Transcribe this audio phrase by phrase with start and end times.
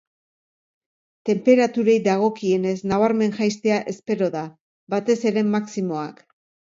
[1.29, 4.43] Tenperaturei dagokienez nabarmen jaistea espero da,
[4.95, 6.25] batez ere maximoak.